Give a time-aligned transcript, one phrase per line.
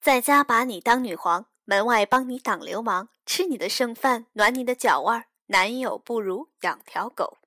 [0.00, 7.39] 在家把你当女皇门外帮你挡流氓吃你的剩饭暖你的脚腕儿男友不如养条狗。